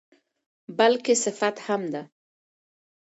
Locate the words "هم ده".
1.67-2.03